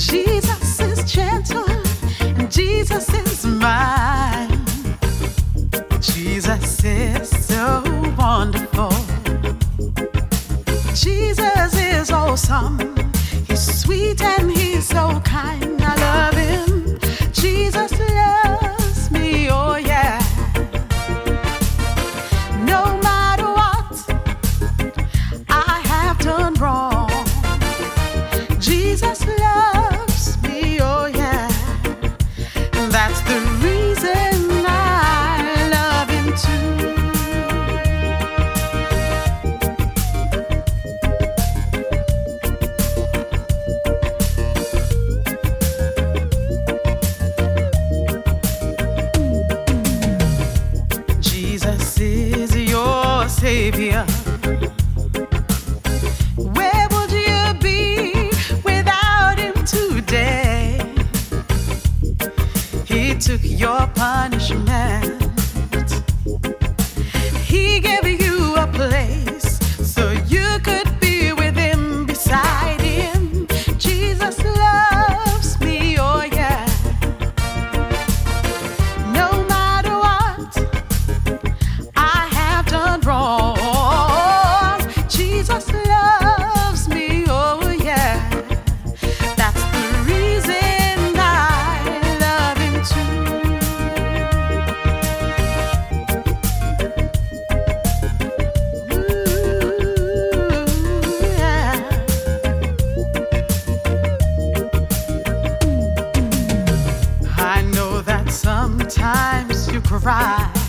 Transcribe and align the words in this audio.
Jesus 0.00 0.80
is 0.80 1.12
gentle, 1.12 1.68
and 2.22 2.50
Jesus 2.50 3.12
is 3.12 3.44
mine. 3.44 4.64
Jesus 6.00 6.82
is 6.82 7.28
so 7.28 7.82
wonderful. 8.18 8.90
Jesus 10.94 11.74
is 11.74 12.10
awesome. 12.10 12.78
He's 13.46 13.82
sweet 13.82 14.22
and 14.22 14.50
he 14.50 14.59
Jesus 51.70 52.00
is 52.00 52.56
your 52.56 53.28
Savior. 53.28 54.04
Where 56.36 56.88
would 56.90 57.12
you 57.12 57.54
be 57.60 58.30
without 58.64 59.38
Him 59.38 59.54
today? 59.64 60.80
He 62.84 63.14
took 63.14 63.40
your 63.42 63.86
punishment. 63.94 64.69
right. 110.02 110.59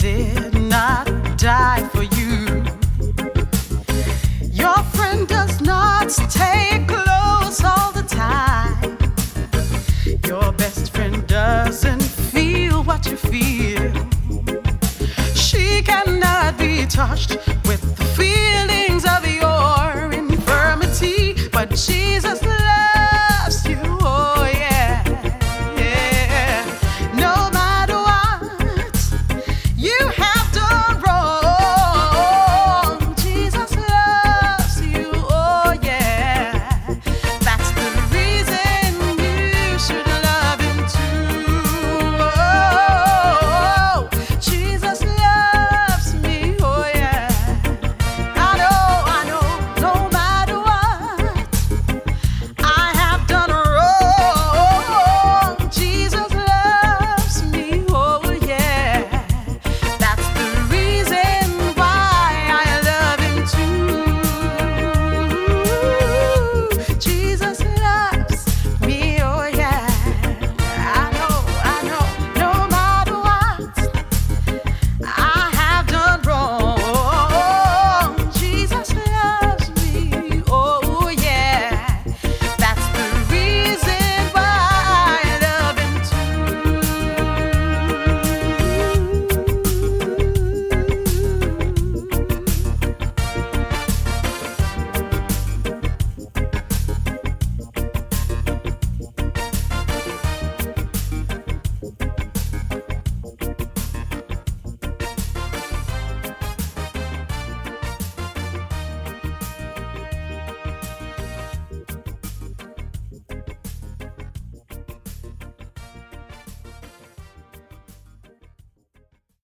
did 0.00 0.54
not 0.54 1.04
die 1.36 1.86
for 1.92 2.04
you. 2.04 2.64
Your 4.50 4.82
friend 4.94 5.28
does 5.28 5.60
not 5.60 6.10
stay 6.10 6.82
close 6.88 7.62
all 7.62 7.92
the 7.92 8.06
time. 8.08 8.96
Your 10.26 10.52
best 10.52 10.90
friend 10.94 11.26
doesn't 11.26 12.00
feel 12.02 12.82
what 12.82 13.04
you 13.10 13.16
feel. 13.16 13.92
She 15.34 15.82
cannot 15.82 16.56
be 16.56 16.86
touched 16.86 17.36
with 17.66 17.99